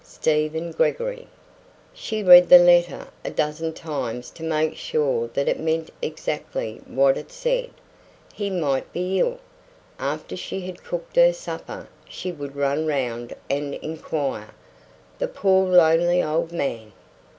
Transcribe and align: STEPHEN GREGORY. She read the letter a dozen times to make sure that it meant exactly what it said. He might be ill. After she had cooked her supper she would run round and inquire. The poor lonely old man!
STEPHEN 0.03 0.71
GREGORY. 0.71 1.27
She 1.93 2.23
read 2.23 2.49
the 2.49 2.57
letter 2.57 3.07
a 3.23 3.29
dozen 3.29 3.71
times 3.71 4.31
to 4.31 4.41
make 4.41 4.75
sure 4.75 5.27
that 5.35 5.47
it 5.47 5.59
meant 5.59 5.91
exactly 6.01 6.81
what 6.87 7.19
it 7.19 7.31
said. 7.31 7.69
He 8.33 8.49
might 8.49 8.91
be 8.91 9.19
ill. 9.19 9.37
After 9.99 10.35
she 10.35 10.61
had 10.61 10.83
cooked 10.83 11.17
her 11.17 11.33
supper 11.33 11.87
she 12.09 12.31
would 12.31 12.55
run 12.55 12.87
round 12.87 13.35
and 13.47 13.75
inquire. 13.75 14.49
The 15.19 15.27
poor 15.27 15.67
lonely 15.67 16.23
old 16.23 16.51
man! 16.51 16.93